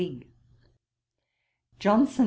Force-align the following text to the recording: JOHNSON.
JOHNSON. 1.79 2.19